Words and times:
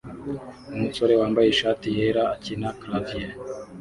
Umusore 0.75 1.13
wambaye 1.21 1.47
ishati 1.49 1.87
yera 1.97 2.23
akina 2.33 2.69
clavier 2.79 3.31